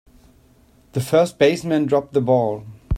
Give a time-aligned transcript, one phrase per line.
[0.93, 2.65] The first baseman dropped the ball.